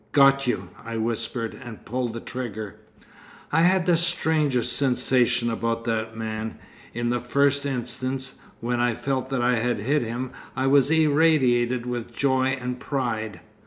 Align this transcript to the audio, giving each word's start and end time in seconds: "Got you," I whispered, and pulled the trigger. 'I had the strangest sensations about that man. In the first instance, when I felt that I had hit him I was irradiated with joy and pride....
"Got 0.13 0.47
you," 0.47 0.69
I 0.83 0.97
whispered, 0.97 1.53
and 1.53 1.85
pulled 1.85 2.13
the 2.13 2.19
trigger. 2.19 2.77
'I 3.51 3.61
had 3.61 3.85
the 3.85 3.95
strangest 3.95 4.75
sensations 4.75 5.51
about 5.51 5.83
that 5.85 6.17
man. 6.17 6.57
In 6.91 7.11
the 7.11 7.19
first 7.19 7.67
instance, 7.67 8.31
when 8.61 8.79
I 8.79 8.95
felt 8.95 9.29
that 9.29 9.43
I 9.43 9.59
had 9.59 9.77
hit 9.77 10.01
him 10.01 10.31
I 10.55 10.65
was 10.65 10.89
irradiated 10.89 11.85
with 11.85 12.15
joy 12.15 12.47
and 12.47 12.79
pride.... 12.79 13.41